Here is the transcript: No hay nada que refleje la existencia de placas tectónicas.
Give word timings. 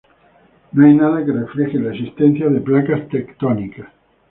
No 0.71 0.83
hay 0.83 0.95
nada 0.95 1.23
que 1.23 1.31
refleje 1.31 1.77
la 1.77 1.91
existencia 1.93 2.49
de 2.49 2.59
placas 2.61 3.07
tectónicas. 3.09 3.87